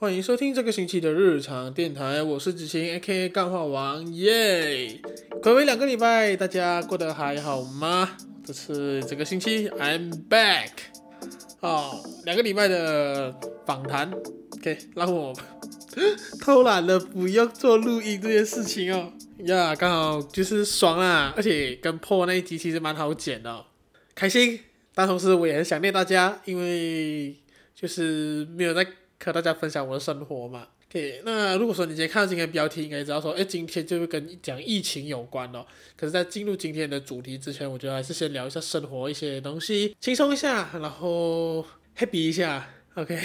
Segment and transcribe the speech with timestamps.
[0.00, 3.28] 欢迎收听这个星期的日常电台，我是子晴，A.K.A.
[3.28, 5.00] 干话王，耶！
[5.42, 8.16] 各位两个礼拜，大家过得还好吗？
[8.46, 10.70] 这次这个星期，I'm back。
[11.58, 13.34] 哦，两个礼拜的
[13.66, 14.08] 访谈
[14.52, 15.34] ，OK，让我
[16.40, 19.12] 偷懒了，不用做录音这件事情哦。
[19.38, 23.64] 呀，刚好就是爽啦，而且跟破那一集其实蛮好剪的，
[24.14, 24.60] 开心。
[24.94, 27.34] 但同时我也很想念大家，因为
[27.74, 28.86] 就是没有在。
[29.24, 35.66] 和大家分享我的生活嘛，OK，那如果说你今天看到今天标题，应该知道说，哎，今天就会跟讲疫情有关哦。
[35.96, 43.20] 可是，在进入今天的主题之前，我觉得还是先聊一下生活一些东西，轻松一下，然后 happy 一下，OK。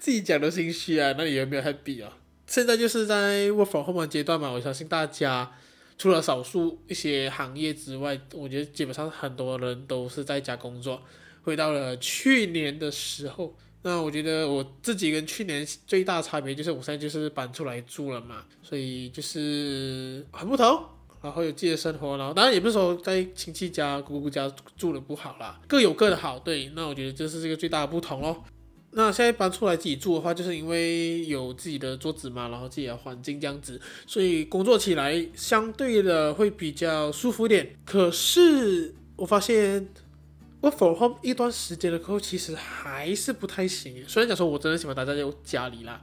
[0.00, 2.16] 自己讲的心虚啊，那你有没有 happy 啊？
[2.46, 5.52] 现在就是在 work from home 阶段嘛，我相信大家
[5.98, 11.02] 除了少数一些行业之外，我觉得基本上很多人都是在家工作。
[11.42, 13.54] 回到了去年的时候。
[13.82, 20.82] 那我觉得我自己跟去年最大的差别就是我现在就是搬出来住了嘛，所以就是很不同，
[21.22, 26.38] 然后有自己的生活，然后当然也不是说在亲戚家、姑姑家住的不好啦，各有各的好。
[26.40, 28.44] 对，那我觉得这是这个最大的不同咯。
[28.90, 37.76] 那现在搬出来自己住的话，就是因为有自己的桌子嘛，然后自己的环境这样子，所以工作起来相对的会比较舒服点。
[37.84, 39.88] 可是我发现。
[40.60, 44.04] 我 work from home 一段时间的客户，其实还是不太行。
[44.08, 45.14] 虽然讲说我真的喜欢待在
[45.44, 46.00] 家里啦，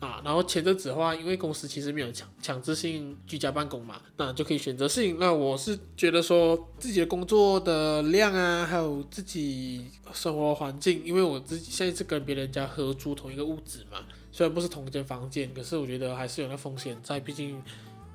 [0.00, 5.18] 啊，然后前阵子的话，因为公司其实没有强强制性居家办公嘛，那就可以选择性。
[5.18, 13.98] 那我是觉得说自己的工作的量啊，还有自己生活环境，因为我自己现在是跟别人家合租同一个屋子嘛，
[14.32, 17.62] 虽然不是同一间房间，可是我觉得还是有那风险在，毕竟。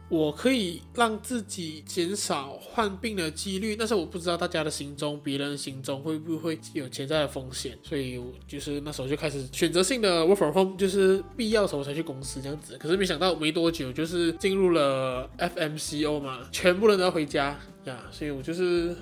[0.10, 12.76] 我可以让自己减少患病的几率，但是我不知道大家的心中，别人心中会不会有潜在的风险，所以我就是那时候就开始选择性的 work from home，就是必要的时候才去公司这样子。
[12.80, 18.96] 可是没想到没多久，就是进入了 FMCO 嘛，全部人都要回家呀，所以我就是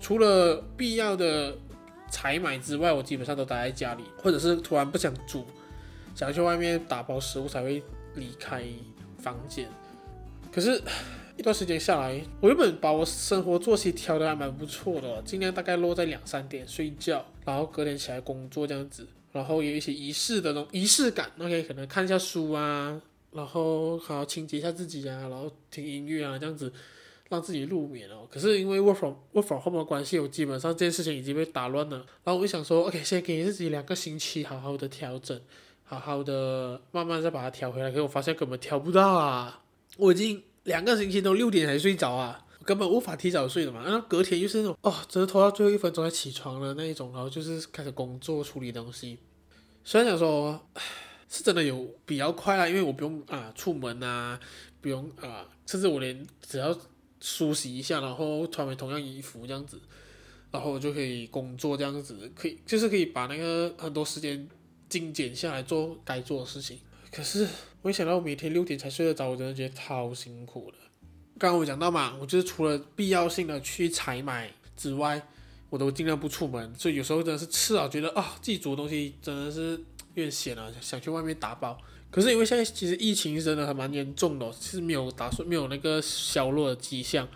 [0.00, 1.54] 除了必要的
[2.10, 5.44] 采买之外，我基本上都待在家里，或者是突然不想煮，
[6.14, 7.82] 想要去外面打包食物才会
[8.14, 8.64] 离开
[9.18, 9.68] 房间。
[10.58, 10.82] 可是，
[11.36, 26.72] 一段时间下来，我原本把我生活作息调的还蛮不错的，尽量大概落在两三点睡觉，然后隔天起来工作这样子，然后有一些仪式的那种仪式感，OK，可能看一下书啊，然后好好清洁一下自己啊，然后听音乐啊，这样子
[27.28, 28.26] 让自己入眠哦。
[28.28, 31.98] 可是因为 work from work from home 的关系，我基本上这件事情已经被打乱了。
[32.24, 35.40] 然后我就想说，OK，先给自己两个星期好好的调整，
[35.84, 37.90] 好好的慢慢再把它调回来。
[37.90, 39.62] 可是我发现根本调不到啊。
[39.96, 43.82] 我已经两个星期都六点才睡着啊，根本无法提早睡的嘛。
[43.82, 49.18] 然后隔天就是那种哦，只是拖到最后一分钟才起床的那一种，然后就是开始工作处理东西。
[49.82, 50.68] 虽然讲说
[51.26, 54.38] 是真的有比较快啊，因为我不用啊出门啊，
[54.82, 56.78] 不用啊，甚至我连只要
[57.20, 59.80] 梳洗一下，然后穿回同样衣服这样子，
[60.50, 64.46] 然后我就可以工作这样子，可以就是可以把那个很多时间
[64.90, 66.78] 精简下来做该做的事情。
[67.10, 67.46] 可是
[67.82, 70.76] 我一想到我每天六点才睡得着，我真的觉得超辛苦的。
[71.38, 75.22] 刚刚我讲到嘛，我就是除了必要性的去采买之外，
[75.70, 76.74] 我都尽量不出门。
[76.76, 81.78] 所以有时候真的是吃了觉得啊，自己煮的东西真的是有点咸了，想去外面打包。
[82.10, 87.28] 可是因为现在其实疫情真的还蛮严重的，其实没有打算没有那个消落的迹象，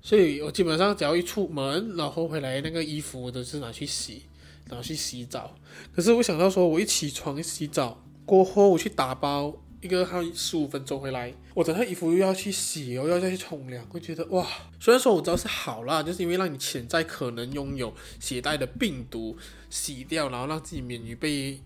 [0.00, 4.22] 所以我基本上只要一出门，然后回来那个衣服我都是拿去洗，
[4.68, 5.54] 然后去洗澡。
[5.94, 8.02] 可是我想到说，我一起床洗澡。
[8.26, 14.44] 过后我去打包一个，还有十五分钟回来，我整套衣服又要去洗，又要再去冲凉，会觉得哇，
[14.80, 19.36] 虽然说我知道是好啦，就是因为让你潜在可能拥有携带的病毒
[19.70, 21.60] 洗掉，然后让自己免于被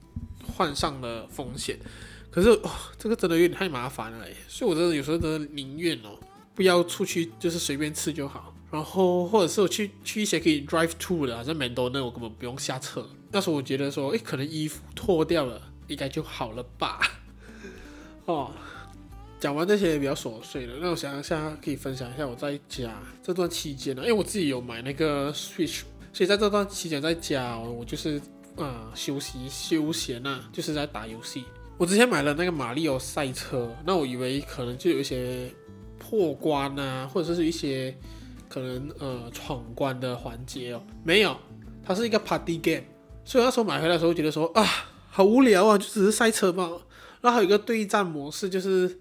[0.54, 1.78] 患上的风险。
[2.30, 6.18] 可是哇，这个真的有点太麻烦了，所以我真的有时候真的宁愿哦，
[6.54, 8.54] 不要出去，就是随便吃就好。
[8.70, 13.08] 然后或者是我去去一些可以 drive to 的，好像 McDonald's 我根本不用下车。
[13.32, 15.69] 那时候我觉得说，诶，可能衣服脱掉了。
[15.90, 17.00] 应该就好了吧？
[18.26, 18.52] 哦，
[19.40, 22.92] 讲完这些也比较琐碎了，那我想一下可以分享一下我在家
[23.22, 25.80] 这段期间呢，因为我自己有买那个 Switch，
[26.12, 28.18] 所以在这段期间在家我就是
[28.56, 31.44] 啊、呃、休息休闲呐，就是在打游戏。
[31.76, 35.50] 我之前买了那个马里奥赛车，那我以为可能就有一些
[35.98, 37.96] 破关啊，或者是一些
[38.48, 41.36] 可能呃闯关的环节哦，没有，
[41.82, 42.84] 它是一个 Party Game，
[43.24, 44.64] 所以那时候买回来的时候觉得说啊。
[45.20, 46.80] 好无聊啊，就只是赛车嘛。
[47.20, 48.98] 然后还有一个对战模式，就是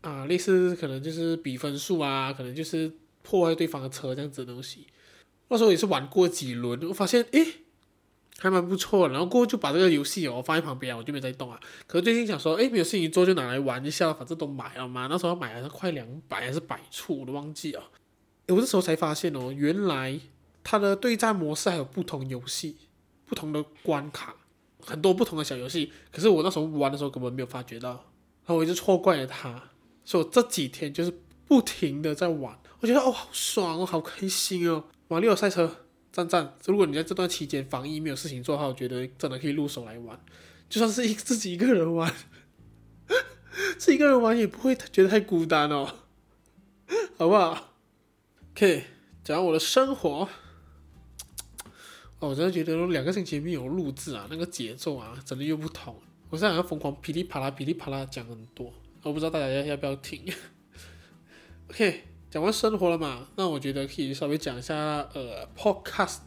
[0.00, 2.90] 啊，类似可能就是比分数啊，可能就是
[3.22, 4.88] 破坏对方的车这样子的东西。
[5.46, 7.46] 那时候也是玩过几轮，我发现诶，
[8.40, 9.08] 还蛮不错。
[9.08, 11.60] 然后过后就把这个游戏哦放在旁边，我就没再动啊。
[11.86, 15.06] 可是最近想说，哎，没有事情做就拿来玩一下，反正都买了嘛。
[15.08, 17.84] 那时候买了快两百还是百出，我都忘记了。
[18.48, 20.18] 我这时候才发现哦，原来
[20.64, 22.76] 它的对战模式还有不同游戏、
[23.24, 24.34] 不同的关卡，
[24.80, 25.92] 很多不同的小游戏。
[26.10, 29.70] 可是我那时候玩的时候根本没有发觉到，然后我一直错怪了它。
[30.04, 31.12] 所以我这几天就是
[31.46, 34.84] 不停的在玩，我觉得哦好爽哦，好开心哦！
[35.06, 36.56] 马里奥赛车赞赞！
[36.66, 40.18] 如果你在这段期间防疫没有事情做的话，我觉得真的可以入手来玩，
[40.68, 42.10] 就算是一自己一个人玩，
[43.76, 45.86] 自己一个人玩也不会觉得太孤单哦，
[47.18, 47.74] 好不好
[48.52, 48.84] ？OK，
[49.22, 50.28] 讲我的生活，
[52.20, 55.94] 我真的觉得两个星期没有录制啊，那个节奏啊，真的又不同。
[56.30, 58.72] 我现在好像疯狂噼里啪啦、噼里啪啦讲很多。
[59.02, 60.20] 我不知道大家要要不要听。
[61.70, 64.74] OK，讲完生活了嘛，那我觉得可以稍微讲一下
[65.14, 66.18] 呃，Podcast。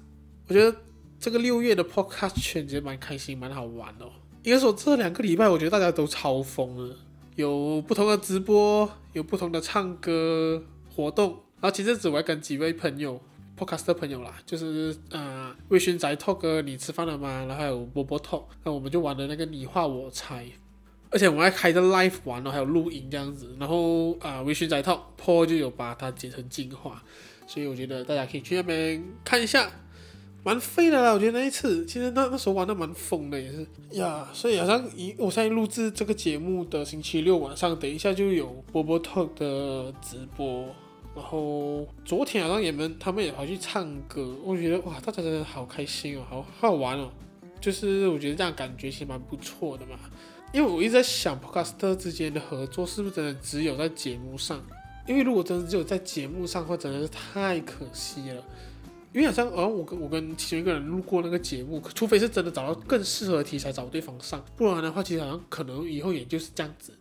[0.47, 0.75] 我觉得
[1.19, 4.11] 这个六月的 Podcast 圈其实蛮开心，蛮好玩哦。
[4.43, 6.95] 应该说这两个礼拜，我觉得大家都超疯了，
[7.35, 10.63] 有不同的直播，有不同的唱歌
[10.95, 11.43] 活动。
[11.59, 13.21] 然后前阵子我还跟几位朋友
[13.61, 17.45] ，Podcast 的朋友啦，就是呃，微醺宅 Talk，你吃饭了吗？
[17.47, 20.45] 然后还有波波 Talk，那我们就玩的那个你画我猜。
[21.11, 27.03] 而且我们还开着 live 玩哦，还有录音这样子，然后啊，微醺宅 Talk，Paul 就有把它剪成精华，
[27.45, 29.69] 所以我觉得大家可以去那边看一下，
[30.41, 31.11] 蛮废的啦。
[31.11, 34.29] 我觉得那一次，其实那那时候玩的蛮疯的，也是呀。
[34.31, 40.73] 所以好像一我在录制这个节目的星期六晚上，等一下就有波波 Talk 的直播，
[41.15, 47.11] 然后昨天好像也们他们也跑去唱歌，我觉得哇，大家真的好开心哦，好好玩哦，
[47.59, 49.99] 就是我觉得这样感觉其实蛮不错的嘛。
[50.53, 54.61] 因为我一直在想，Podcaster 之间的合作是不是真的只有在节目上？
[55.07, 58.43] 因为如果真的只有在节目上的话，真的是太可惜了。
[59.13, 66.93] 因为好像，哦，我跟我跟其中一个人录过那个节目，除非是真的找到更适合的题材找对方上，不然的话，其实好像可能以后也就是这样子。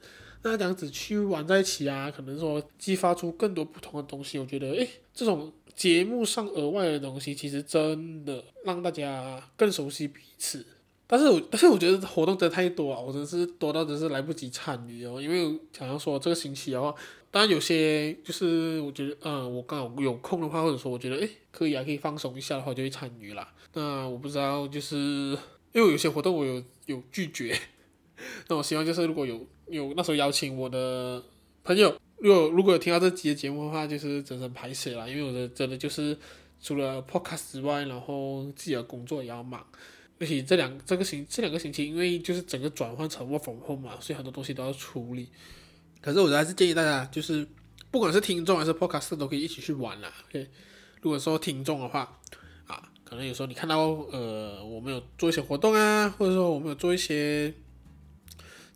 [0.42, 4.38] 那这样子去玩在一起啊，可能说激发出更多不同的东西。
[4.38, 10.64] 我觉得，诶，这种节目上额外的东西，其实真的让大家更熟悉彼此。
[11.06, 15.20] 但是我 但是我觉得活动真的太多啊，我真是多到真是来不及参与哦。
[15.20, 16.94] 因为想要说这个星期的话，
[17.30, 23.52] 当然有些就是我觉得，嗯，我刚好有空的话，或者说我觉得，诶，可以啊，可以放松一下的话，就会参与啦。
[23.74, 24.96] 那我不知道，就是
[25.72, 27.58] 因为有些活动我有有拒绝，
[28.48, 31.22] 那我希望就是如果有有那时候邀请我的
[31.64, 36.16] 朋友，如果如果有听到这集的节目的话，就是真正拍摄啦，因为我的真的就是
[36.60, 39.64] 除了 podcast 之外，然后自己的工作也要忙。
[40.18, 45.28] 而且这两这个星这两个星期，因为就是整个转换成 work from home 嘛，所以很多东西都要处理。
[46.02, 47.46] 可是我还是建议大家，就是
[47.90, 50.12] 不管是听众还是 podcast 都可以一起去玩啦。
[50.28, 50.46] OK，
[51.00, 52.18] 如果说听众的话，
[52.66, 53.78] 啊，可能有时候你看到
[54.12, 57.54] 呃我们有做一些活动啊，或者说我们有做一些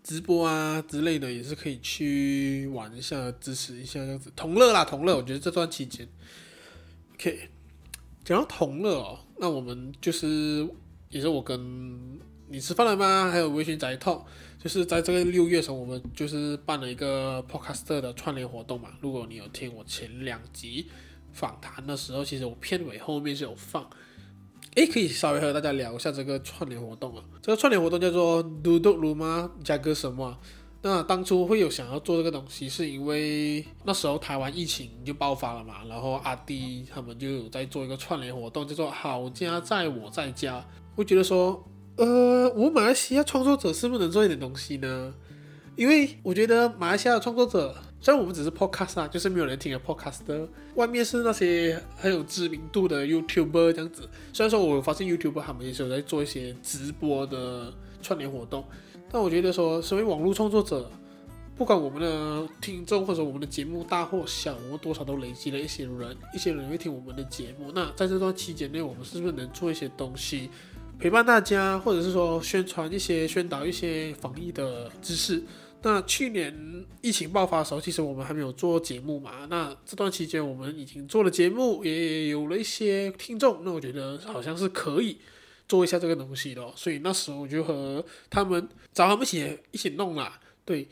[0.05, 5.17] 直播啊之类的，也是可以去玩一下，支持一下这样子，同乐啦，同乐。
[5.17, 6.07] 我觉得这段期间
[7.15, 7.51] ，OK，
[8.25, 10.69] 讲到同乐哦，那我们就是。
[11.11, 12.19] 也是我跟
[12.49, 13.31] 你吃饭了吗？
[13.31, 14.25] 还有微醺宅 Talk，
[14.61, 18.89] 就是在这个六月时候，我们就是办了一个 Podcaster 的串联活动嘛。
[19.01, 20.89] 如果你有听我前两集
[21.33, 23.89] 访谈的时候，其实我片尾后面是有放，
[24.75, 27.23] 诶，可以稍微和大家聊一下这个串联活动啊。
[27.41, 29.51] 这个串联活动叫做嘟嘟噜吗？
[29.63, 30.37] 加个什么？
[30.83, 40.63] 那当初会有想要做这个东西，是因为那时候台湾疫情就爆发了嘛，然后阿弟他们就有在做一个串联活动，叫做好家在我在家。
[40.97, 41.65] 我觉得说，
[41.97, 45.15] 呃，我马来西亚创作者是不是能做一点东西呢？
[45.77, 54.07] 因为我觉得马来西亚的创作者，虽然我们只是 podcast 啊，就是没有人听的 podcast 的，外面是那些很有知名度的 YouTuber 这样子。
[54.31, 58.63] 虽然说我发现 YouTuber 他们也是有在做一些直播的串联活动，
[59.11, 60.91] 但我觉得说，身为网络创作者，
[61.57, 67.73] 不管我们的听众或者我们的节目大或小，我们多少都累积了一些人，一些人会听我们的节目。
[67.75, 70.51] 那在这段期间内，我们是不是能做一些东西？
[70.99, 75.43] 陪伴大家，或者是说宣传一些、宣导一些防疫的知识。
[75.85, 79.47] 那去年疫情爆发的时候，其实我们还没有做节目嘛。
[79.51, 83.61] 那这段期间，我们已经做了节目，也有了一些听众。
[83.63, 85.19] 那我觉得好像是可以
[85.69, 86.73] 做一下这个东西的。
[86.75, 90.41] 所以那时候我就和他们找他们一起一起弄啦。
[90.65, 90.89] 对，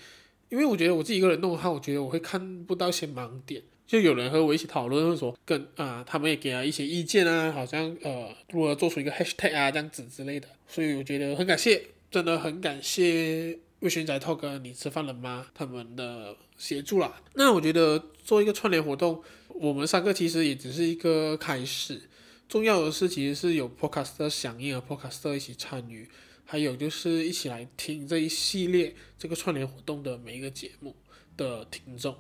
[0.51, 3.63] 因为我觉得我自己一个人弄的话，我觉得我会看不到一些盲点。
[3.87, 15.49] 就有人和我一起讨论，说跟啊、他们也给了一些意见啊，好像呃，如何做出一个 hashtag 啊这样子之类的，所以我觉得很感谢，真的很感谢微醺宅 Talk 你吃饭了吗？
[15.53, 17.21] 他们的协助啦。
[17.35, 22.09] 那我觉得做一个串联活动，我们三个其实也只是一个开始，
[22.49, 26.09] 重要的是其实是有 podcaster 响应和 podcaster 一起参与，
[26.45, 30.95] 还有就是一起来听这一系列这个串联活动的每一个节目
[31.37, 32.17] 的听众。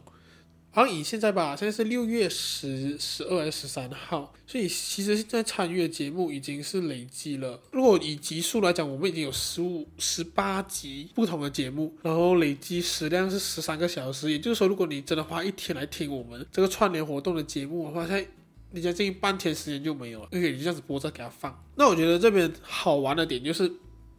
[0.74, 7.60] 好像，以现在吧，现在是六月十、十二还是十三号，所以其实现在参与的节目已经是累积了。
[7.72, 14.30] 如果以集数来讲，我们已经有十五、十八集不同的节目，然后累积时量是十三个小时。
[14.30, 18.26] 也就是说，如果你真的花一天来听我们这个串联活动的节目的话，现在
[18.70, 21.62] 你将近半天时间就没有了，因为你这样子播着给他放。
[21.76, 23.70] 那我觉得这边好玩的点就是。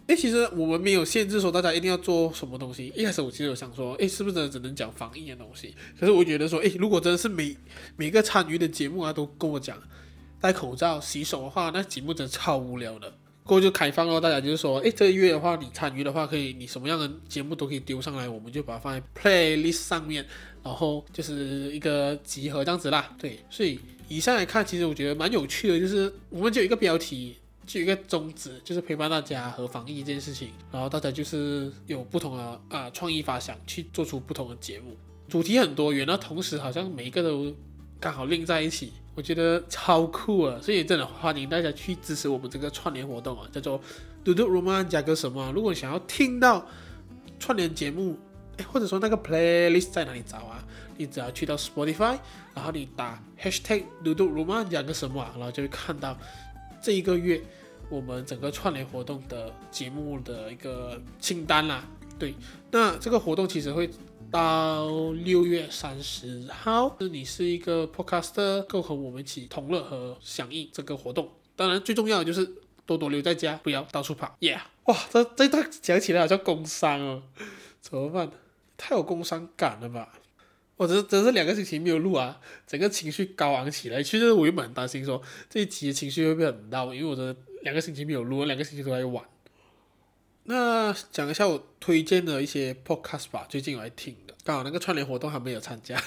[0.07, 2.91] 诶，其实我们没有限制说大家一定要做什么东西。
[2.95, 5.73] 一开始我其实有想说，诶，是不是真的只能讲防疫的东西？
[5.97, 7.55] 可是我觉得说，诶，如果真的是每
[7.95, 9.81] 每个参与的节目啊，都跟我讲
[10.41, 13.13] 戴口罩、洗手的话，那节目真的超无聊的。
[13.45, 20.25] 过后就开放了，大家就是说，诶，这个月的话，你参与的话，可以你什么样的节目都可以丢上来，我们就把它放在 playlist 上面，
[20.63, 23.13] 然后就是一个集合这样子啦。
[23.17, 23.79] 对，所以
[24.09, 27.37] 以上来看，其实我觉得蛮有趣的，就是我们就有一个标题。
[27.65, 34.97] 就一个宗旨，就是陪伴大家和防疫这件事情，然后大家就是有不同的啊创意发想，去做出不同的节目，
[35.29, 37.55] 主题很多元，那同时好像每一个都
[37.99, 40.59] 刚好拎在一起，我觉得超酷啊！
[40.61, 43.79] 所以真的欢迎大家去支持我们这个串联活动啊，叫做
[44.25, 45.49] 嘟嘟 Rumah 加个什么？
[45.53, 46.67] 如果你想要听到
[47.39, 48.17] 串联节目，
[48.57, 50.61] 诶，或者说那个 playlist 在哪里找啊？
[50.97, 52.19] 你只要去到 Spotify，
[52.53, 56.17] 然后你打 hashtag 嘟嘟 Rumah 加个什么，然后就会看到。
[56.83, 57.41] 这一个月，
[57.89, 61.87] 我们整个串联活动的节目的一个清单啦，
[62.19, 62.35] 对，
[62.71, 63.89] 那这个活动其实会
[64.29, 66.93] 到六月三十号。
[66.99, 71.29] 是你是一个 podcaster，够和我们一起同乐和响应这个活动。
[71.55, 72.45] 当然，最重要的就是
[72.85, 74.35] 多多留在家，不要到处跑。
[74.41, 77.23] Yeah，哇，这这段讲起来好像工伤哦，
[77.79, 78.29] 怎么办？
[78.75, 80.11] 太有工伤感了吧？
[80.83, 84.03] 我这真是两个星期没有录啊，整个情绪高昂起来。
[84.03, 89.23] 其实我原本很担心说这一集的情绪会不会很闹，因为我这两个星期没有录，两个星期都在玩。
[90.43, 95.97] 那讲一下我推荐的一些 podcast 吧，最近我来听的，刚好那个串联活动还没有参加，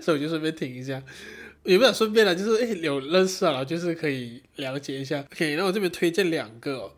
[0.00, 1.02] 所以我就顺便听一下。
[1.64, 2.34] 有没有顺便呢？
[2.34, 5.20] 就是诶有认识啊，然后就是可以了解一下。
[5.32, 6.92] OK，那我这边推荐两个。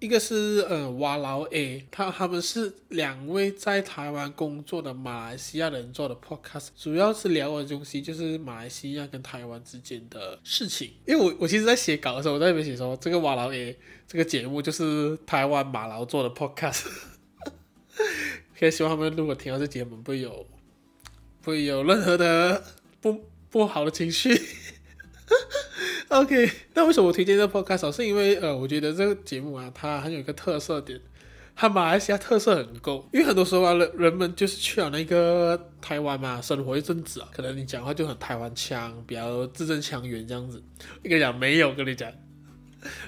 [0.00, 10.92] 一个是呃哇劳 A，他他们是两位在台湾工作的马来西亚人做的 podcast，主要是聊的东西就是马来西亚跟台湾之间的事情。
[11.04, 13.76] 因为我我其实在写稿的时候，我在那边写说这个哇劳 A
[14.06, 16.86] 这个节目就是台湾马劳做的 podcast，
[18.56, 20.46] 可以希望他们如果听到这节目不会有
[21.42, 22.62] 不会有任何的
[23.00, 24.40] 不不好的情绪。
[26.08, 27.94] OK，那为什么我推荐这 podcast？
[27.94, 30.98] 是因为呃，我觉得这个节目啊，它很有一个特色点，
[31.54, 33.06] 它马来西亚特色很够。
[33.12, 40.62] 因为很多时候啊，人人们就是去了那个台湾嘛，生活一阵子啊，可能你讲话就很台湾腔，比较字正腔圆这样子。
[41.04, 42.10] 我跟你讲，没有跟你讲，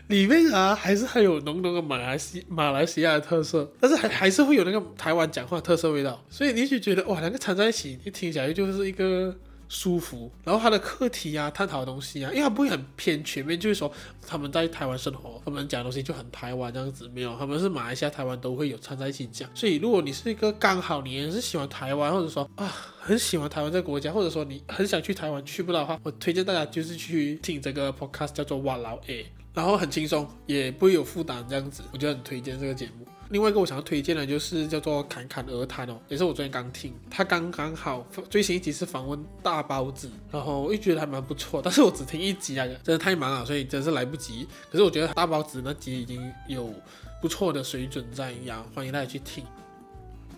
[0.08, 9.34] 里面啊还是很有浓浓的马来西马来西亚的特色，但是还还是会有那个台湾讲话特色味道，所以你就觉得哇，两个掺在一起，你听起来就是一个。
[9.72, 13.90] 舒服，然后他的课题啊，探讨的东西啊，因为他不会很偏全面，就是说
[14.26, 19.48] 他们在台湾生活，他们讲的东西就很台湾这样子，没有，他们是马来西亚、台湾都会有掺在一起讲。
[19.54, 22.66] 所以如果你是一个刚好你也是喜欢台湾，或者说啊
[22.98, 29.24] 很喜欢台湾这个国家，或者说你很想去台湾去不到的话，我推荐大家就是去听这个 podcast 叫做哇劳 A，
[29.54, 33.06] 然后很轻松，也不会有负担这样子，我就很推荐这个节目。
[33.30, 44.48] 另外一个我想要推荐的，就是叫做《侃侃而谈》哦，也是我昨天刚听，他刚刚好最新一集是访问大包子，然后我也觉得还蛮不错，但是我只听一集啊，真的太忙了，所以真是来不及。
[44.68, 46.74] 可是我觉得大包子那集已经有
[47.22, 49.44] 不错的水准在呀，欢迎大家去听。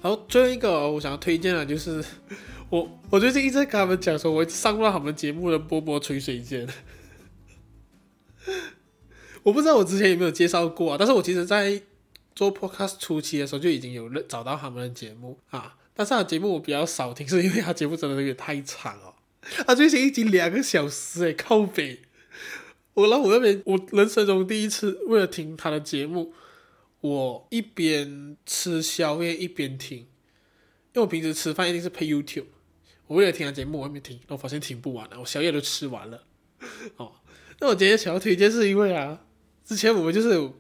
[0.03, 2.05] 然后最后一个我想要推荐的，就是
[2.69, 6.69] 我我最近一直在跟他们讲说，我上不到他们节目的波波吹水间，
[9.43, 11.81] 我不知道我之前有没有介绍过啊，但是我其实在。
[12.35, 19.15] 做 podcast 初期的时候就已经有找到他们的节目啊，但是他的节目我比较少听，是因为他节目真的有点太长哦。
[19.67, 22.01] 他最新一集两个小时诶，靠北。
[22.95, 26.33] 我然后我那边我人生中第一次为了听他的节目，
[27.01, 30.07] 我一边吃宵夜一边听，因
[30.95, 32.47] 为我平时吃饭一定是配 YouTube，
[33.07, 36.25] 我为了听他节目我一边听，然后发现听不完了，我宵夜都吃完了。
[36.97, 37.13] 哦，
[37.61, 39.21] 那我今天想要推荐是因为啊，
[39.65, 40.51] 之前我们就是。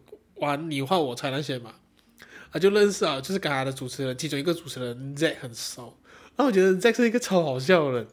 [0.42, 1.72] 玩你画我猜那些嘛，
[2.50, 5.96] 啊就认识啊，就是跟他的主持人其中一个主持人 Z 很熟，
[6.36, 8.08] 然后我觉得 Z 是一个超好笑的人，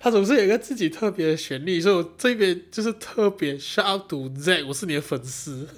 [0.00, 5.68] 他总是有一个自己特别的旋律，所以我这边就是特别 shout to Z，我是你的粉丝，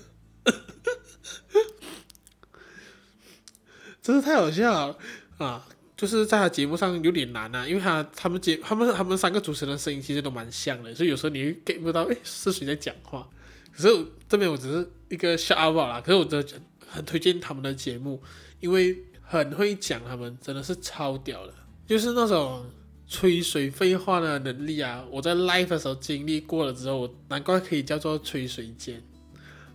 [4.01, 4.97] 真是太好笑了
[5.39, 5.67] 啊！
[5.97, 13.29] 就是在他节目上有点难啊，因为他他们节他们他们三个主持人的声音其实都蛮像的，所以有时候你 get 不到诶是谁在讲话。
[13.73, 18.23] 可是这边我只是一个小阿宝啦，可是我真的很推荐他们的节目，
[18.61, 21.55] 因为很会讲，他们真的是超屌的，
[21.87, 22.65] 就是那种
[23.07, 25.05] 吹水废话的能力啊！
[25.11, 29.03] 我在 live 的时候经历过了之后，难怪可以叫做吹水间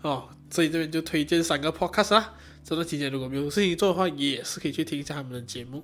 [0.01, 0.29] 哦。
[0.49, 2.33] 所以这边就推荐三个 podcast 啦。
[2.63, 5.83] 这段期间如果没有事情做的话，也是可以去听一下他们的节目。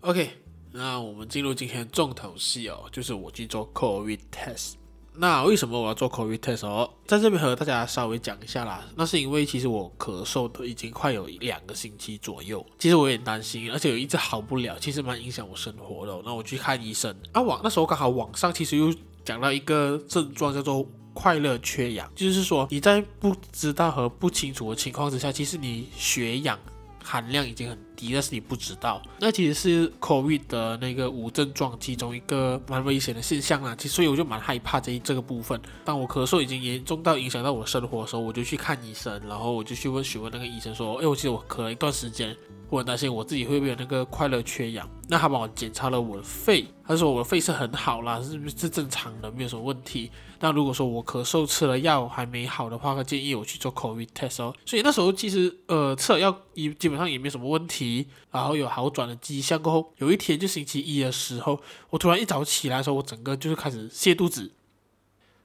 [0.00, 0.30] OK，
[0.72, 4.74] 那我们进入今天重头戏哦，就是我去做 COVID test。
[5.18, 6.90] 那为什么我要做 COVID test 哦？
[7.06, 8.84] 在这边和大家稍微讲一下啦。
[8.96, 16.22] 那是因为其实我咳嗽都已经快有两个星期左右，其实我也担心，而且我一直好不了，其实蛮影响我生活的。
[16.24, 18.92] 那我去看医生啊，网那时候刚好网上其实又
[19.24, 26.58] 讲到一个症状叫做快乐缺氧，就是说你在不知道和不清楚的情况之下，其实你血氧
[27.06, 33.76] 含量已经很低，但是你不知道，那其实是 COVID 的那个无症状其中一个蛮危险的现象啦。
[33.76, 35.60] 其实所以我就蛮害怕这一这个部分。
[35.84, 42.36] 当我咳嗽已经严重到影响到我生活的时候，我就去看医生，然后我就去问询问那个医生说：“哎，我记得我咳了一段时间。”
[42.68, 50.10] 我很担心我自己会不会有那个快乐缺氧，那他帮我检查了我的肺，他说我的肺是很好啦，是不是正常的，没有什么问题。
[50.40, 54.52] 那如果说我咳嗽吃了药还没好的话，他建议我去做 COVID test 哦。
[54.64, 59.62] 所以那时候其实呃吃了药也基本上也没什么问题，然后有好转的迹象。
[59.62, 64.52] 过后有一天就星期一的时候，我突然一早起来的时候，我整个就是开始泻肚子，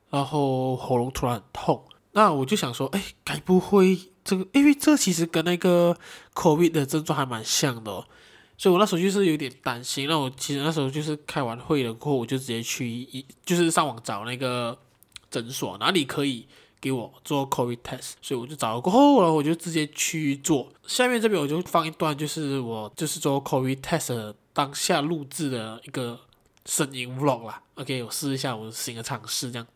[0.10, 1.84] 然后喉咙突然很痛。
[2.14, 3.98] 那我就想说，哎，该不会？
[4.32, 5.98] 这个，因为这其实跟那个
[6.34, 8.06] COVID 的症状还蛮像的哦，
[8.58, 10.08] 所以我那时候就是有点担心。
[10.08, 14.78] 那我其实那时候就是开完会了过后，我就直接去一，就是上网找那个
[15.30, 16.48] 诊所，哪里可以
[16.80, 20.72] 给我做 COVID test，所以我就找了过后，然后我就直接去做。
[20.88, 26.20] 下面这边我就放一段，就是我就是做 COVID test 当下录制的一个
[26.66, 27.62] 声音 vlog 啦。
[27.76, 29.68] OK，我试一下我新的尝试，这样。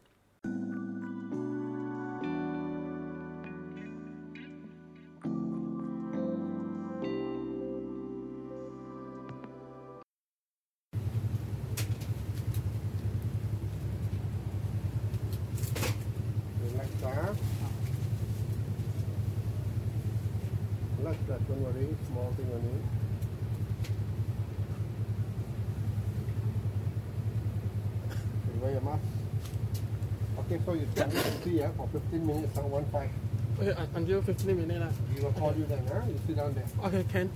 [31.96, 33.10] 15 minutes and one five.
[33.58, 34.90] Okay, until 15 minutes 啦。
[35.16, 36.04] We will call you then, huh?
[36.06, 36.66] You sit down there.
[36.84, 37.30] Okay, can.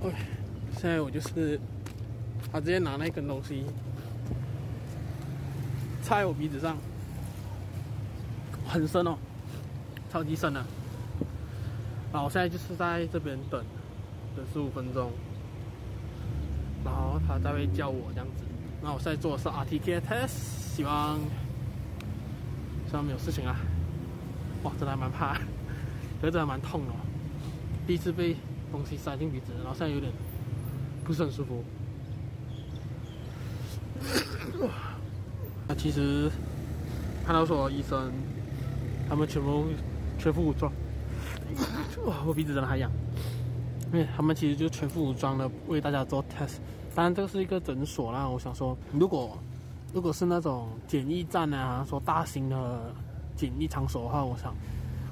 [0.00, 0.14] OK，
[0.74, 1.58] 现在我就是，
[2.52, 3.64] 他直接拿那根东西，
[6.04, 6.76] 插在我鼻子上，
[8.68, 9.18] 很深哦，
[10.12, 10.64] 超级深的。
[12.12, 13.60] 然后我现在就是在这边等
[14.36, 14.44] 等。
[14.52, 15.10] 十五分钟，
[16.84, 18.44] 然后他才会叫我这样子。
[18.82, 20.28] 那我现在做的是 RTK test，
[20.76, 21.18] 希望
[22.88, 23.56] 希望没有事情啊。
[24.62, 25.34] 哇，真的还蛮怕，
[26.20, 26.92] 觉得真的还蛮痛的。
[27.86, 28.36] 第一次被
[28.70, 30.12] 东西塞进鼻子，然后现在有点
[31.04, 31.64] 不是很舒服。
[35.66, 36.30] 那其实
[37.24, 38.12] 看到说医生，
[39.08, 39.66] 他们全部
[40.18, 40.72] 全副武装。
[42.06, 42.90] 哇，我鼻子真的还痒。
[43.92, 46.58] 因为他们其实就全副武装的为大家做 test，
[46.94, 48.28] 当然这个是一个诊所啦。
[48.28, 49.38] 我想说，如果
[49.94, 52.94] 如果是那种检疫站啊，说大型的
[53.34, 54.54] 检疫场所的话，我想，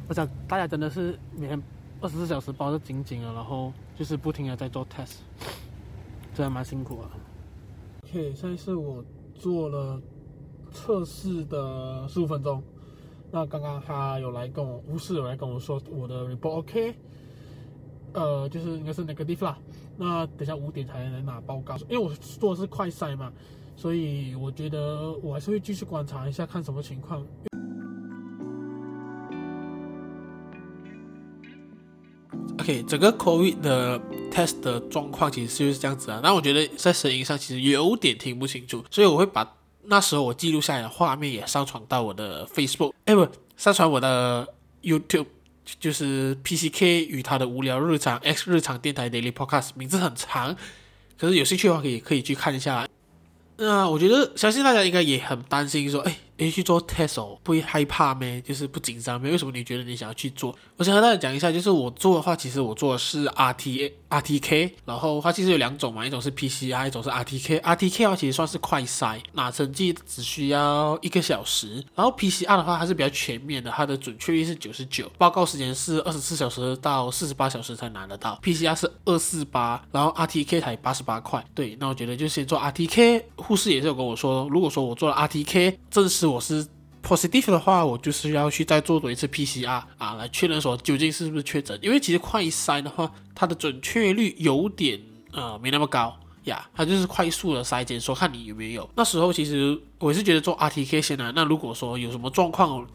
[0.08, 1.60] 我想大家真的是每天
[2.00, 5.20] 二十四小时包得紧紧的，然后就是不停的在做 test，
[6.34, 7.08] 真的蛮辛苦的。
[8.04, 9.02] OK，现在是我
[9.34, 9.98] 做了
[10.70, 12.62] 测试的十五分钟，
[13.30, 16.94] 那刚刚他有来跟我，护士有来跟我说我的 report OK。
[18.16, 19.58] 呃，就是应该是 negative 啦。
[19.98, 23.30] 那等下五点才能拿报告，因为我做的是快筛嘛，
[23.76, 27.22] 所以我觉得我还是会继续观察一下，看什么情况。
[32.58, 34.00] OK，整个 COVID 的
[34.30, 36.20] test 的状况其实就是这样子啊。
[36.22, 44.48] 那我觉得在声音上其实有点听不清楚，所以我会把那时候我记录下来的画面也上传到我的 Facebook，哎不，上传我的
[44.82, 45.26] YouTube。
[45.80, 50.56] 就是 PCK 与他的无聊日常 X 日常电台 Daily Podcast，名字很长，
[51.18, 52.88] 可是有兴趣的话可以可以去看一下。
[53.58, 58.40] 那我觉得相信大家应该也很担心说，哎，诶，去做 test 哦，不会害怕咩？
[58.42, 59.30] 就是不紧张咩？
[59.32, 60.54] 为什么你觉得你想要去做？
[60.76, 67.60] 我想和大家讲一下，就是我做的话，其实我做的是 RT RTK，然后它其实有两种嘛，一种是 PCR，一种是 RTK。
[67.60, 71.82] RTK 的话其实算是快筛，拿成绩只需要一个小时。
[71.94, 78.38] 然后 PCR 的话，它是比较全面的，它的准确率是九十九，报告时间是二十四小时到四十八小时才拿得到。
[78.42, 81.44] PCR 是二四八，然后 RTK 才八十八块。
[81.54, 83.22] 对，那我觉得就先做 RTK。
[83.36, 86.66] 护士也是有跟我说，如果说我做了 RTK，证我是
[87.02, 91.78] positive 的话，我就是要去再做多一次 PCR 啊，来确认说究竟是不是确诊。
[91.82, 95.00] 因为其实快筛的话，它的准确率有点
[95.32, 98.88] 呃没那么高呀，它就是快速的筛检，说看你有没有。
[98.96, 102.86] 那时候其实我是觉得做 RTK 先来，那如果说有什么状况，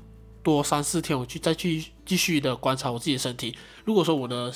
[0.43, 3.55] 多三四天我去再去继续的观察我自己的身体。
[3.85, 4.51] 如果说我的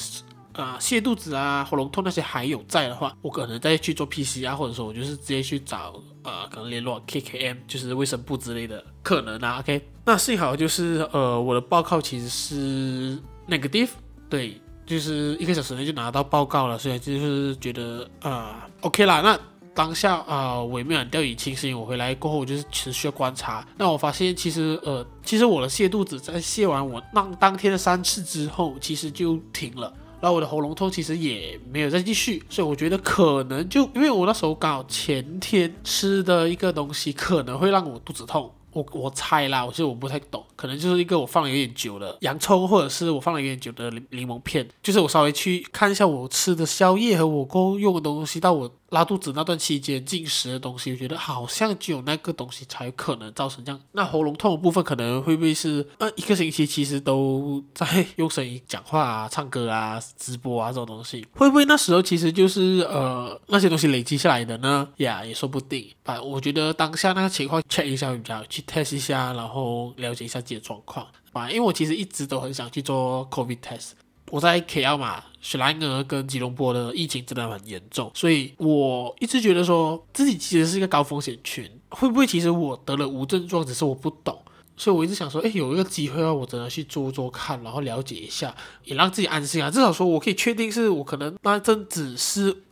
[0.56, 9.60] 啊，泻肚子啊，喉咙痛那些还有在的话，我可能再去做 PCR，或者说我就是直接去找呃，可能联络 KKM，就是卫生部之类的可能啊。
[9.60, 13.90] OK，那幸好就是呃，我的报告其实是 negative，
[14.30, 19.22] 对，就是一个小时内就拿到报告了，所以就是觉得啊、呃、OK 啦。
[19.22, 19.38] 那
[19.74, 23.68] 当下啊、我也没有掉以轻心，我回来过后我就是持续观察。
[23.78, 29.94] 那我发现其实呃，其实我的泻肚子在泻完我那当天的三次之后，其实就停了。
[30.26, 48.72] 然后我的喉咙痛其实也没有再继续，所以我觉得可能就因为我那时候刚好前天吃的一个东西可能会让我肚子痛，我我猜啦，我其实我不太懂，可能就是一个我放了有点久的洋葱，或者是我放了有点久的柠柠檬片，就是我稍微去看一下我吃的宵夜和我够用的东西到我。
[48.96, 53.78] 拉肚子那段期间进食的东西，我觉得好像只有那个东西才有可能造成这样。
[53.92, 64.88] 那喉咙痛的部分可能会不会是，呃，一个星期其实都在用声音讲话啊、唱歌啊、直播啊这种东西，会不会那时候其实就是呃那些东西累积下来的呢？
[64.98, 65.86] 呀、也说不定。
[66.02, 71.06] 把我觉得当下那个情况 check 一下比较，去 test 一下，然后了解一下自己的状况。
[71.34, 73.90] 啊，因为我其实一直都很想去做 COVID test。
[74.32, 84.44] 我在 KL 嘛，雪兰莪跟吉隆坡的疫情真的很严重，所以我一直觉得说自己其实是一个高风险群，会不会其实我得了无症状，只是我不懂，
[84.76, 92.64] 所以我一直想说，哎，有一个机会啊，我真的去做做看，然后了解一下，也让自己安心啊，至少说我可以确定是我可能那阵子是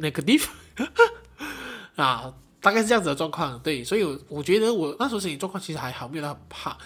[0.00, 0.46] negative
[1.96, 6.78] 啊，大概是这样子的状况，对，所以我我觉得我那时候身体状况其实还好，没有那么怕。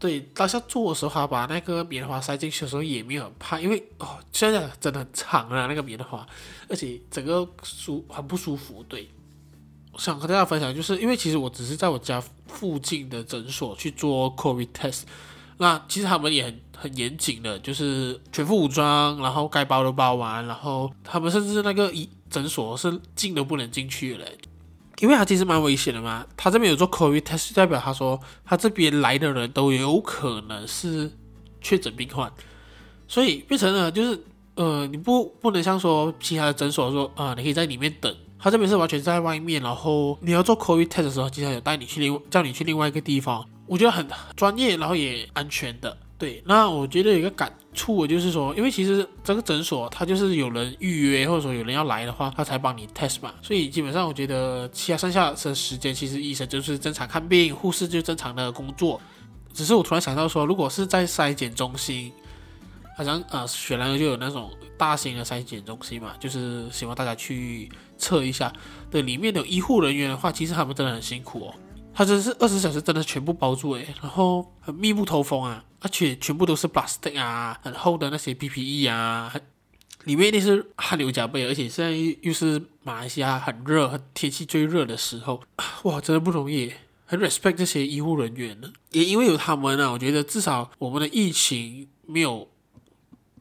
[0.00, 6.26] 对，当下做的时候，他把那个棉花塞进去的时候也没有很怕，因为哦，现在真的很长啊，那个棉花，
[6.70, 8.82] 而且整个舒很不舒服。
[8.88, 9.10] 对，
[9.92, 15.02] 我想和大家分享，就是因为其实我只是在我家附近的诊所去做 COVID test，
[15.58, 24.26] 那其实他们也很很严谨的，就是全副武装，然后该包都包完，然后他们甚至那个医诊所是进都不能进去了。
[25.00, 31.10] 因为他其实蛮危险的嘛，他这边有做 COVID test，代表他说他这边来的人都有可能是
[31.60, 32.30] 确诊病患，
[33.08, 34.22] 所以变成了就是
[34.54, 45.96] 呃，你不不能像说其他的诊所说啊、你可以在里面等，他这边是完全在外面，然后你要做 COVID test 的时候，经常有带你去另叫你去另外一个地方，我觉得很专业，然后也安全的。
[46.20, 53.32] 对，那我觉得有一个感触，就是说，因为其实这个诊所它就是有人预约，或者说有人要来的话，他才帮你 test 嘛。
[53.40, 59.00] 所以基本上我觉得其他剩下的时间，其实医生就是正常看病，护士就正常的工作。
[59.54, 62.12] 只是我突然想到说，如果是在筛检中心，
[62.98, 68.52] 好像呃雪兰就有那种大型的筛检中心嘛，就是希望大家去测一下。
[68.90, 71.54] 对，里面的医护人员的话，其实他们真的很辛苦哦。
[71.94, 79.34] 他真是二十小时真的全部包住诶，然后很密不透风啊，而且全部都是 plastic 啊，很厚的那些 PPE 啊，
[80.04, 81.90] 里面那是汗流浃背，而且现在
[82.22, 85.42] 又是马来西亚很热，天气最热的时候，
[85.82, 86.72] 哇，真的不容易，
[87.06, 92.48] 很 respect 这些医护人员呢，也因为有他们啊，我觉得至少我们的疫情没有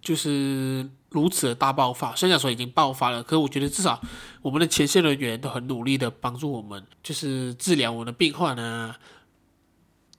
[0.02, 0.90] 就是。
[1.12, 4.00] 如此的大爆发，虽然说已经爆发了，可是我觉得至少
[4.44, 8.96] 我们的前线人员都很努力的帮助我们，就是治疗我们的病患啊。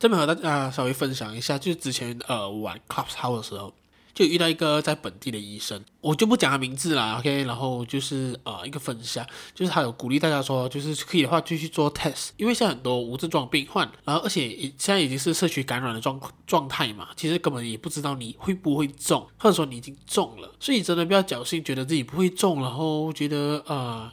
[0.00, 3.72] 这边和大家稍微分享一下，就是之前呃玩 Clubhouse 的时候。
[4.12, 24.10] 就遇到一个在本地的医生，我就不讲他名字啦，OK，然后就是呃一个分享，就是他有鼓励大家说，就是可以的话就去做 test，因为现在很多无症状病患，然后而且现在已经是社区感染的状状态嘛，其实根本也不知道你会不会中，或者说你已经中了，所以真的不要侥幸，觉得自己不会中，然后觉得呃。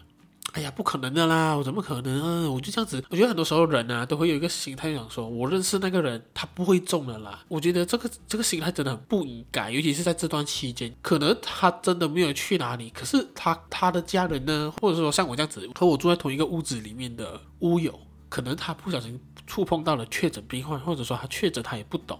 [0.58, 1.56] 哎呀，不可能的啦！
[1.56, 2.50] 我怎么可能啊？
[2.50, 3.04] 我就这样子。
[3.12, 7.46] 我觉得很多时候人啊，都会有一个心态，想说我认识那个人，他不会中的啦。
[7.48, 17.94] 我觉得这个这个心态真的很不应该，尤其是在这段期间，可能他真的没有去哪里，可是他他的家人呢，或者说像我这样子和我住在同一个屋子里面的屋友，
[18.28, 22.20] 可能他不小心触碰到了确诊病患，或者说他确诊他也不懂。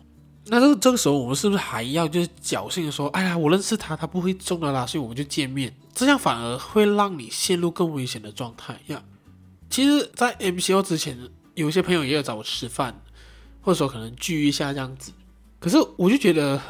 [0.50, 9.04] 那这个这个时候，我们是不是还要就是侥幸的说，哎呀，我认识他，他不会中的啦，所以我们就见面，这样反而会让你陷入更危险的状态呀。
[9.70, 11.18] 其实，在 MCO 之前，
[11.56, 13.02] 有些朋友也有找我吃饭，
[13.62, 15.12] 或者说可能聚一下这样子。
[15.60, 16.62] 可是我就觉得，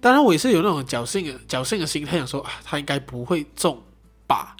[0.00, 3.82] 当然我也是有那种侥幸的侥幸的心态，想说啊，他应该不会中
[4.26, 4.56] 吧。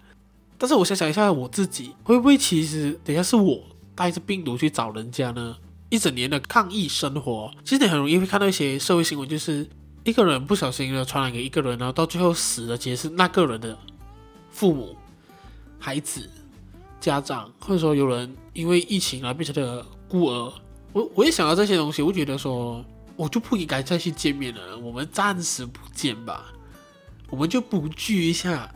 [0.59, 3.63] 但是我想想一下，我自己会不会其实等一下是我
[3.95, 5.57] 带着病毒去找人家呢？
[5.89, 9.69] 一整年的抗疫生活，其实你很容易会看到一些社会新闻，就是
[10.03, 13.79] 一个人不小心的传染给一个人，然后到最后死的其实是那个人的
[14.51, 14.97] 父母、
[15.79, 16.29] 孩子、
[17.01, 20.53] 家长，或者说有人因为疫情而变成了孤儿。
[20.93, 26.47] 我我也想到这些东西，我觉得说我就不应该再去见面了，我们暂时不见吧，
[27.31, 28.69] 我们就不聚一下，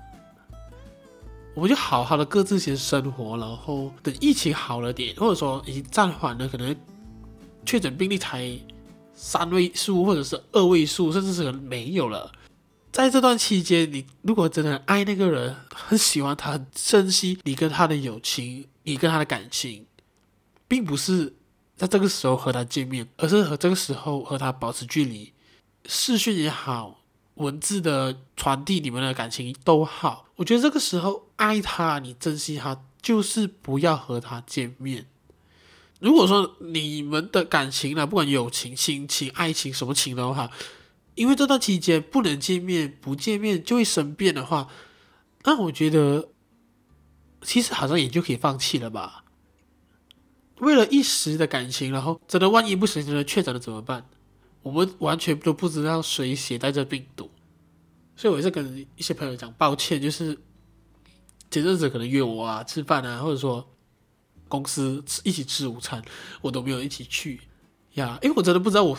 [1.57, 6.77] 我们就好好的各自先生活，然后等疫情好了点，或者说已经暂缓了，可能。
[7.65, 8.59] 确诊病例才
[9.15, 12.33] 三位数，或者是二位数，甚至是没有了。
[12.93, 19.87] 在这段期间，你如果真的爱那个人，很喜欢他，很珍惜你跟他的友情，你跟他的感情，
[20.67, 21.33] 并不是
[21.77, 25.33] 在这个时候和他见面，而是和这个时候和他保持距离，
[25.87, 27.01] 视讯也好，
[27.35, 30.27] 文字的传递你们的感情都好。
[30.35, 35.07] 我觉得这个时候爱他，你珍惜他，就是不要和他见面。
[36.01, 40.51] 如果说你们的感情呢，不管友情、亲情、爱情什么情的话，
[41.15, 44.69] 因为这段期间不能见面，不见面就会生变的话，
[45.45, 46.31] 那我觉得
[47.43, 49.25] 其实好像也就可以放弃了吧。
[50.61, 54.09] 为了一时的感情，然后真的万一不小心的确诊了怎么办？
[54.63, 57.31] 我们完全都不知道谁携带着病毒，
[58.17, 60.39] 所以我也是跟一些朋友讲抱歉，就是
[61.51, 63.69] 前阵子可能约我啊吃饭啊，或者说。
[64.51, 66.03] 公司吃一起吃午餐，
[66.43, 67.41] 我都没有一起去
[67.95, 68.91] 呀，因为我真的不知道我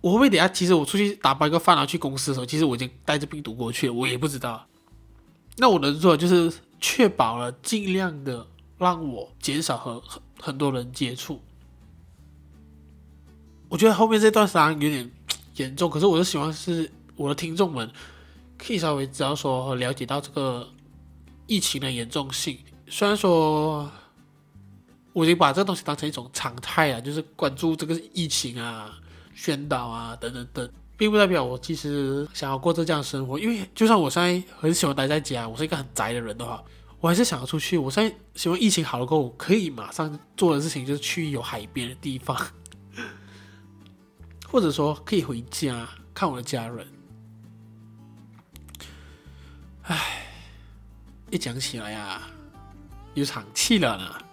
[0.00, 4.66] 我会不会等下，其实我出去打包一个饭然后去公司的时候，其实我已经带着病毒过去了，我也不知道。
[5.56, 8.46] 那我能做的就是确保了尽量的
[8.78, 11.40] 让我减少和很 很多人接触。
[13.68, 15.10] 我觉得后面这段伤有点
[15.56, 17.90] 严重，可是我就希望是我的听众们
[18.56, 20.66] 可以稍微知道说了解到这个
[21.46, 23.90] 疫情的严重性，虽然说。
[25.18, 28.96] 我已经把这个东西当成一种常态啊，就是关注这个疫情啊、
[29.34, 33.36] 宣导啊等等等，并不代表我其实想要过这样的生活。
[33.36, 36.62] 因为就算我现在很喜欢待在家，我是一个很宅的人的话，
[37.00, 37.76] 我还是想要出去。
[37.76, 42.36] 我现在希望疫情好了过后，可以马上做的事情就是去有海边的地方，
[44.46, 46.86] 或者说可以回家看我的家人。
[49.82, 50.28] 唉，
[51.28, 52.30] 一讲起来啊，
[53.14, 54.27] 有场气了呢。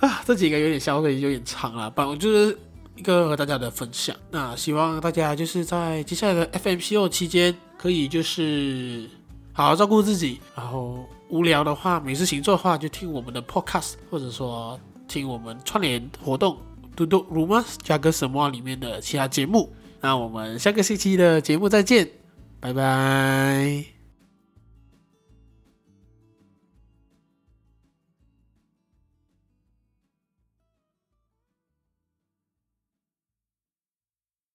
[0.00, 2.58] 啊，这几个有点消费有点长了，反正就是
[2.96, 4.14] 一个和大家的分享。
[4.30, 9.08] 那希望大家就是在接下来的 FMCO 期间，可以就是
[9.52, 10.40] 好好照顾自己。
[10.54, 14.78] 然后无聊的话，没事情做的话，就听我们的 Podcast，或者说
[15.08, 16.58] 听我们串联活动
[16.94, 19.72] 嘟嘟 Rumors 加个什么里面的其他节目。
[20.00, 22.08] 那我们下个星期的节目再见，
[22.60, 23.93] 拜拜。